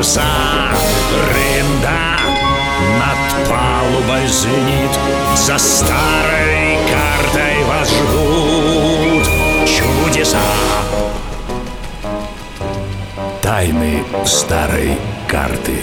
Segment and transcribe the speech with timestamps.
[0.00, 0.22] паруса
[1.30, 2.16] Рында
[3.00, 4.98] над палубой звенит
[5.36, 9.26] За старой картой вас ждут
[9.66, 10.38] чудеса.
[13.42, 14.96] Тайны старой
[15.28, 15.78] карты.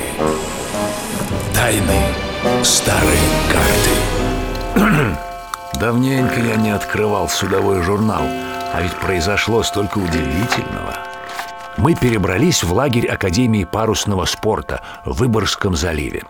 [1.53, 2.01] Тайны
[2.63, 3.19] старой
[3.53, 5.15] карты.
[5.79, 8.23] Давненько я не открывал судовой журнал,
[8.73, 11.06] а ведь произошло столько удивительного.
[11.77, 16.23] Мы перебрались в лагерь Академии парусного спорта в Выборгском заливе.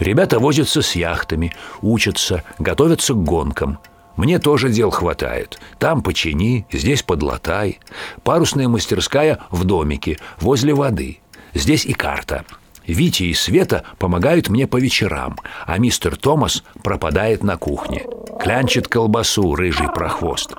[0.00, 3.78] Ребята возятся с яхтами, учатся, готовятся к гонкам.
[4.16, 5.60] Мне тоже дел хватает.
[5.78, 7.78] Там почини, здесь подлатай.
[8.24, 11.20] Парусная мастерская в домике, возле воды.
[11.54, 12.44] Здесь и карта.
[12.86, 18.04] Витя и Света помогают мне по вечерам, а мистер Томас пропадает на кухне.
[18.40, 20.54] Клянчит колбасу рыжий прохвост.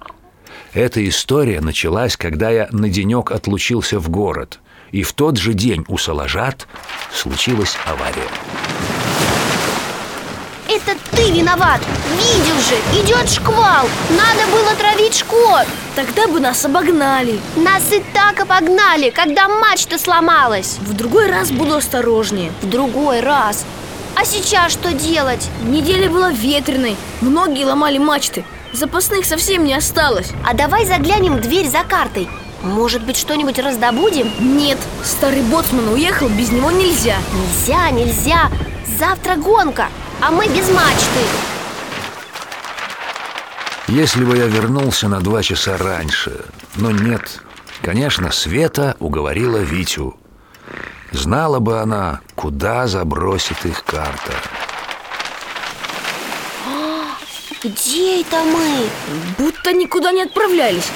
[0.74, 4.60] Эта история началась, когда я на денек отлучился в город.
[4.92, 6.66] И в тот же день у Соложат
[7.14, 8.30] случилась авария.
[10.70, 11.82] Это ты виноват!
[12.16, 13.86] Видел же, идет шквал!
[14.12, 15.68] Надо было травить шкот!
[15.98, 21.76] Тогда бы нас обогнали Нас и так обогнали, когда мачта сломалась В другой раз буду
[21.76, 23.66] осторожнее В другой раз
[24.16, 25.50] А сейчас что делать?
[25.66, 31.68] Неделя была ветреной Многие ломали мачты Запасных совсем не осталось А давай заглянем в дверь
[31.68, 32.30] за картой
[32.62, 34.32] Может быть, что-нибудь раздобудем?
[34.40, 38.50] Нет, старый боцман уехал, без него нельзя Нельзя, нельзя
[38.98, 39.88] Завтра гонка,
[40.22, 41.22] а мы без мачты
[43.88, 46.46] Если бы я вернулся на два часа раньше,
[46.76, 47.42] но нет.
[47.82, 50.16] Конечно, Света уговорила Витю.
[51.12, 54.32] Знала бы она, куда забросит их карта.
[57.64, 58.90] Где это мы?
[59.38, 60.88] Будто никуда не отправлялись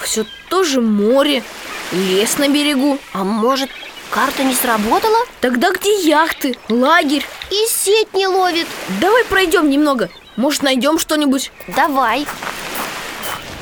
[0.00, 1.44] Все тоже море,
[1.92, 3.70] лес на берегу А может,
[4.10, 5.18] карта не сработала?
[5.40, 7.24] Тогда где яхты, лагерь?
[7.50, 8.66] И сеть не ловит
[9.00, 11.52] Давай пройдем немного Может, найдем что-нибудь?
[11.68, 12.26] Давай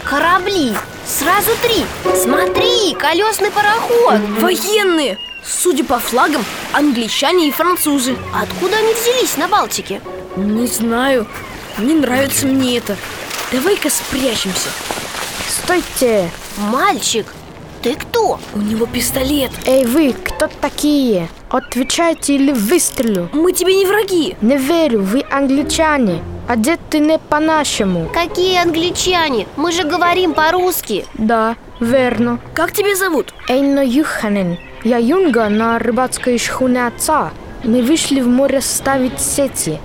[0.05, 0.73] Корабли,
[1.07, 1.85] сразу три
[2.17, 5.19] Смотри, колесный пароход Военные!
[5.45, 6.43] Судя по флагам,
[6.73, 10.01] англичане и французы Откуда они взялись на Балтике?
[10.37, 11.27] Не знаю,
[11.79, 12.97] не нравится мне это.
[13.53, 14.69] Давай-ка спрячемся.
[15.49, 16.31] Стойте!
[16.59, 17.27] Мальчик,
[17.83, 18.41] ты кто?
[18.55, 19.51] У него пистолет.
[19.65, 21.29] Эй, вы, кто такие?
[21.49, 23.29] Отвечайте или выстрелю.
[23.33, 24.37] Мы тебе не враги.
[24.41, 26.23] Не верю, вы англичане.
[26.49, 28.09] Одеты не по-нашему.
[28.13, 29.47] Какие англичане?
[29.57, 31.07] Мы же говорим по-русски.
[31.15, 32.41] Да, верно.
[32.55, 33.33] Как тебя зовут?
[33.49, 34.59] Эйно Юханен.
[34.83, 37.31] Я юнга на рыбацкой шхуне отца.
[37.65, 39.79] Мы вышли в море ставить сети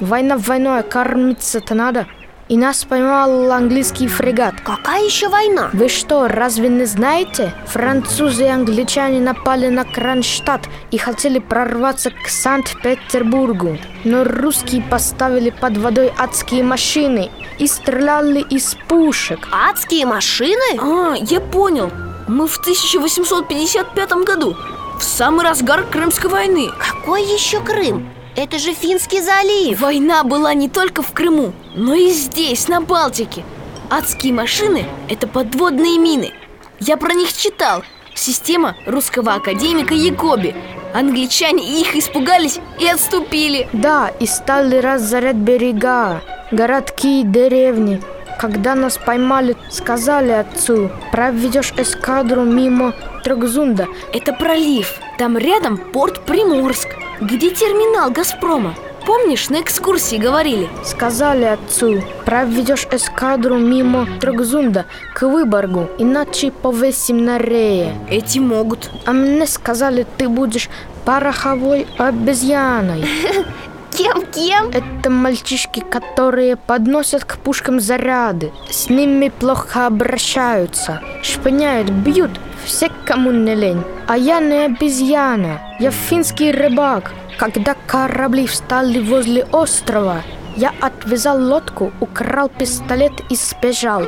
[0.00, 2.06] Война войной, а кормиться-то надо
[2.48, 5.68] И нас поймал английский фрегат Какая еще война?
[5.74, 7.52] Вы что, разве не знаете?
[7.66, 13.76] Французы и англичане напали на Кронштадт и хотели прорваться к Санкт-Петербургу.
[14.04, 19.48] Но русские поставили под водой адские машины и стреляли из пушек.
[19.52, 20.78] Адские машины?
[20.80, 21.90] А, я понял
[22.26, 24.56] Мы в 1855 году
[24.98, 28.08] В самый разгар Крымской войны Какой еще Крым?
[28.42, 29.78] Это же Финский залив.
[29.82, 33.44] Война была не только в Крыму, но и здесь, на Балтике.
[33.90, 36.32] Адские машины– это подводные мины.
[36.78, 37.82] Я про них читал.
[38.14, 40.54] Система русского академика Якоби.
[40.94, 43.68] Англичане их испугались и отступили.
[43.74, 48.00] Да, и стали разорять берега, городки и деревни.
[48.40, 53.86] Когда нас поймали, сказали отцу, проведешь эскадру мимо Трогзунда.
[54.14, 56.88] Это пролив Там рядом порт Приморск
[57.20, 58.74] Где терминал Газпрома
[59.04, 60.70] Помнишь, на экскурсии говорили?
[60.82, 67.92] Сказали отцу, проведешь эскадру мимо Трогзунда к Выборгу, иначе повесим на рее.
[68.08, 70.70] Эти могут А мне сказали, ты будешь
[71.04, 73.04] пороховой обезьяной.
[73.90, 74.70] Кем-кем?
[74.70, 78.52] Это мальчишки, которые подносят к пушкам заряды.
[78.70, 81.02] С ними плохо обращаются.
[81.22, 82.30] Шпыняют, бьют.
[82.64, 83.82] Все, кому не лень.
[84.06, 85.60] А я не обезьяна.
[85.78, 87.12] Я финский рыбак.
[87.38, 90.22] Когда корабли встали возле острова,
[90.56, 94.02] я отвязал лодку, украл пистолет и сбежал.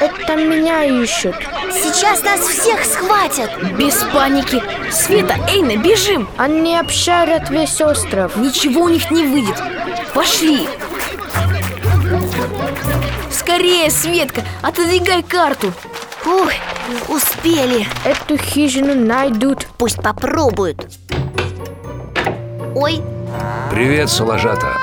[0.00, 1.36] Это меня ищут.
[1.72, 8.36] Сейчас нас всех схватят Без паники Света, Эйна, бежим Они обшарят весь остров.
[8.36, 9.60] Ничего у них не выйдет
[10.14, 10.68] Пошли
[13.30, 15.72] Скорее, Светка, отодвигай карту
[16.26, 16.52] Ух,
[17.08, 19.66] успели Эту хижину найдут.
[19.78, 20.86] Пусть попробуют
[22.74, 23.00] Ой,
[23.70, 24.76] Привет, Соложата.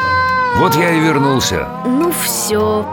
[0.58, 1.68] Вот я и вернулся.
[1.86, 2.86] Ну все,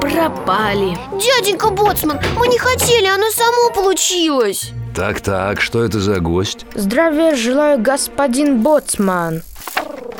[0.00, 6.64] пропали дяденька Боцман, мы не хотели, оно само получилось Так-так, что это за гость?
[6.74, 9.42] Здравия желаю, господин Боцман.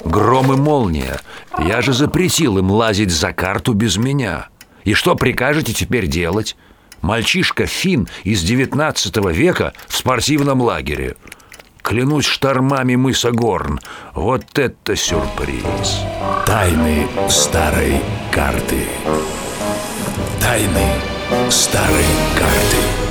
[0.04, 1.20] Гром и молния.
[1.58, 4.48] Я же запретил им лазить за карту без меня.
[4.84, 6.56] И что прикажете теперь делать?
[7.02, 11.16] Мальчишка Фин из 19 века в спортивном лагере.
[11.82, 13.80] Клянусь штормами мыса Горн.
[14.14, 16.00] Вот это сюрприз.
[16.46, 18.00] Тайны старой
[18.30, 18.84] карты.
[20.40, 20.86] Тайны
[21.50, 22.04] старой
[22.38, 23.01] карты.